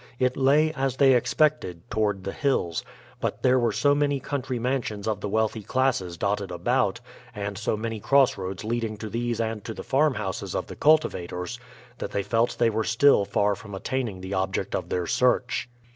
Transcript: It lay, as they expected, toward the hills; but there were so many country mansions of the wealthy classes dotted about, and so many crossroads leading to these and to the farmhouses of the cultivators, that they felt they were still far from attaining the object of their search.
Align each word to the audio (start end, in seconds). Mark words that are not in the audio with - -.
It 0.17 0.35
lay, 0.35 0.73
as 0.73 0.95
they 0.97 1.13
expected, 1.13 1.87
toward 1.91 2.23
the 2.23 2.31
hills; 2.31 2.83
but 3.19 3.43
there 3.43 3.59
were 3.59 3.71
so 3.71 3.93
many 3.93 4.19
country 4.19 4.57
mansions 4.57 5.07
of 5.07 5.21
the 5.21 5.29
wealthy 5.29 5.61
classes 5.61 6.17
dotted 6.17 6.49
about, 6.49 6.99
and 7.35 7.55
so 7.55 7.77
many 7.77 7.99
crossroads 7.99 8.63
leading 8.63 8.97
to 8.97 9.09
these 9.11 9.39
and 9.39 9.63
to 9.63 9.75
the 9.75 9.83
farmhouses 9.83 10.55
of 10.55 10.65
the 10.65 10.75
cultivators, 10.75 11.59
that 11.99 12.09
they 12.09 12.23
felt 12.23 12.55
they 12.57 12.71
were 12.71 12.83
still 12.83 13.25
far 13.25 13.53
from 13.53 13.75
attaining 13.75 14.21
the 14.21 14.33
object 14.33 14.73
of 14.73 14.89
their 14.89 15.05
search. 15.05 15.69